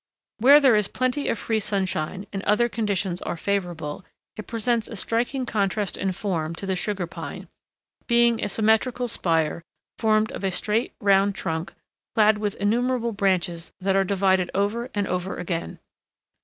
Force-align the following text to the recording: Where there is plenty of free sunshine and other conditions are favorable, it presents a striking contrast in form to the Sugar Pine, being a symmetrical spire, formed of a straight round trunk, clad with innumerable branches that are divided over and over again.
Where 0.39 0.59
there 0.59 0.75
is 0.75 0.87
plenty 0.87 1.27
of 1.27 1.37
free 1.37 1.59
sunshine 1.59 2.25
and 2.33 2.41
other 2.41 2.67
conditions 2.67 3.21
are 3.21 3.37
favorable, 3.37 4.03
it 4.35 4.47
presents 4.47 4.87
a 4.87 4.95
striking 4.95 5.45
contrast 5.45 5.95
in 5.95 6.11
form 6.11 6.55
to 6.55 6.65
the 6.65 6.75
Sugar 6.75 7.05
Pine, 7.05 7.47
being 8.07 8.43
a 8.43 8.49
symmetrical 8.49 9.07
spire, 9.07 9.61
formed 9.99 10.31
of 10.31 10.43
a 10.43 10.49
straight 10.49 10.95
round 10.99 11.35
trunk, 11.35 11.75
clad 12.15 12.39
with 12.39 12.55
innumerable 12.55 13.11
branches 13.11 13.73
that 13.79 13.95
are 13.95 14.03
divided 14.03 14.49
over 14.55 14.89
and 14.95 15.05
over 15.05 15.35
again. 15.37 15.77